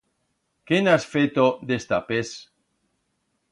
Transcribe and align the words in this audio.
Qué 0.71 0.79
en 0.83 0.89
has 0.93 1.05
feto 1.11 1.45
d'es 1.71 1.87
tapes? 1.93 2.35